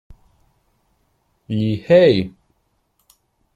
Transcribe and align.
Gli 1.45 1.77
Hey! 1.85 2.33